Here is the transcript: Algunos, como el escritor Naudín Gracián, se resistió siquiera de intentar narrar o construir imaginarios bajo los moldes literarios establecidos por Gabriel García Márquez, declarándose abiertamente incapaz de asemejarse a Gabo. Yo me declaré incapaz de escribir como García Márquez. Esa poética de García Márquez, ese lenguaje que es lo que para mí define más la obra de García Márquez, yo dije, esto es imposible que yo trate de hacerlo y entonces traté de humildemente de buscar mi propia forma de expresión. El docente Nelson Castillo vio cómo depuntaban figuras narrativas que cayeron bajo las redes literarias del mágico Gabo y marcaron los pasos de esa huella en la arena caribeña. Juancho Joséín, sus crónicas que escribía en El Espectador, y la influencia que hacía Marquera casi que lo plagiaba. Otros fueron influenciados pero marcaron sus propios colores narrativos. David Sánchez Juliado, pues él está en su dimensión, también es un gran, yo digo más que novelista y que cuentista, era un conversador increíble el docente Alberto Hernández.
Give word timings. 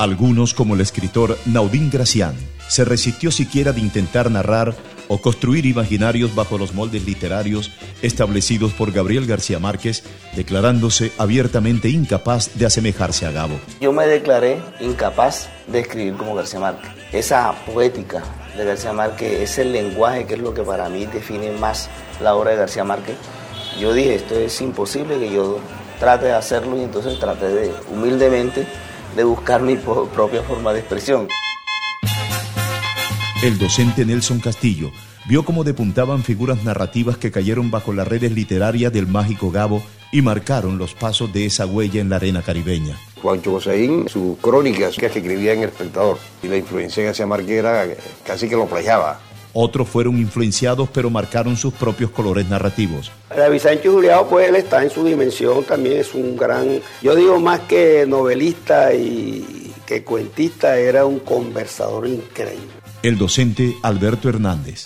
Algunos, 0.00 0.54
como 0.54 0.74
el 0.74 0.80
escritor 0.80 1.36
Naudín 1.44 1.90
Gracián, 1.90 2.34
se 2.68 2.86
resistió 2.86 3.30
siquiera 3.30 3.74
de 3.74 3.80
intentar 3.80 4.30
narrar 4.30 4.74
o 5.08 5.20
construir 5.20 5.66
imaginarios 5.66 6.34
bajo 6.34 6.56
los 6.56 6.72
moldes 6.72 7.04
literarios 7.04 7.70
establecidos 8.00 8.72
por 8.72 8.92
Gabriel 8.92 9.26
García 9.26 9.58
Márquez, 9.58 10.02
declarándose 10.34 11.12
abiertamente 11.18 11.90
incapaz 11.90 12.52
de 12.54 12.64
asemejarse 12.64 13.26
a 13.26 13.30
Gabo. 13.30 13.60
Yo 13.82 13.92
me 13.92 14.06
declaré 14.06 14.62
incapaz 14.80 15.50
de 15.66 15.80
escribir 15.80 16.14
como 16.14 16.34
García 16.34 16.60
Márquez. 16.60 16.90
Esa 17.12 17.52
poética 17.66 18.22
de 18.56 18.64
García 18.64 18.94
Márquez, 18.94 19.50
ese 19.50 19.66
lenguaje 19.66 20.24
que 20.24 20.32
es 20.32 20.40
lo 20.40 20.54
que 20.54 20.62
para 20.62 20.88
mí 20.88 21.04
define 21.04 21.50
más 21.58 21.90
la 22.22 22.34
obra 22.34 22.52
de 22.52 22.56
García 22.56 22.84
Márquez, 22.84 23.16
yo 23.78 23.92
dije, 23.92 24.14
esto 24.14 24.34
es 24.34 24.62
imposible 24.62 25.18
que 25.18 25.30
yo 25.30 25.58
trate 25.98 26.24
de 26.24 26.32
hacerlo 26.32 26.78
y 26.78 26.84
entonces 26.84 27.18
traté 27.18 27.48
de 27.48 27.74
humildemente 27.92 28.66
de 29.16 29.24
buscar 29.24 29.62
mi 29.62 29.76
propia 29.76 30.42
forma 30.42 30.72
de 30.72 30.80
expresión. 30.80 31.28
El 33.42 33.58
docente 33.58 34.04
Nelson 34.04 34.38
Castillo 34.40 34.90
vio 35.26 35.44
cómo 35.44 35.64
depuntaban 35.64 36.22
figuras 36.22 36.62
narrativas 36.64 37.16
que 37.16 37.30
cayeron 37.30 37.70
bajo 37.70 37.92
las 37.92 38.06
redes 38.06 38.32
literarias 38.32 38.92
del 38.92 39.06
mágico 39.06 39.50
Gabo 39.50 39.82
y 40.12 40.22
marcaron 40.22 40.76
los 40.76 40.94
pasos 40.94 41.32
de 41.32 41.46
esa 41.46 41.66
huella 41.66 42.00
en 42.00 42.10
la 42.10 42.16
arena 42.16 42.42
caribeña. 42.42 42.98
Juancho 43.22 43.52
Joséín, 43.52 44.08
sus 44.08 44.38
crónicas 44.38 44.96
que 44.96 45.06
escribía 45.06 45.52
en 45.52 45.60
El 45.60 45.68
Espectador, 45.68 46.18
y 46.42 46.48
la 46.48 46.56
influencia 46.56 47.02
que 47.02 47.10
hacía 47.10 47.26
Marquera 47.26 47.86
casi 48.26 48.48
que 48.48 48.56
lo 48.56 48.66
plagiaba. 48.66 49.20
Otros 49.52 49.88
fueron 49.88 50.18
influenciados 50.18 50.88
pero 50.92 51.10
marcaron 51.10 51.56
sus 51.56 51.74
propios 51.74 52.10
colores 52.10 52.48
narrativos. 52.48 53.10
David 53.34 53.60
Sánchez 53.60 53.90
Juliado, 53.90 54.26
pues 54.28 54.48
él 54.48 54.56
está 54.56 54.82
en 54.82 54.90
su 54.90 55.04
dimensión, 55.04 55.64
también 55.64 55.98
es 55.98 56.14
un 56.14 56.36
gran, 56.36 56.80
yo 57.02 57.14
digo 57.14 57.38
más 57.40 57.60
que 57.60 58.04
novelista 58.06 58.92
y 58.94 59.72
que 59.86 60.04
cuentista, 60.04 60.78
era 60.78 61.04
un 61.04 61.20
conversador 61.20 62.06
increíble 62.06 62.80
el 63.02 63.16
docente 63.16 63.76
Alberto 63.82 64.28
Hernández. 64.28 64.84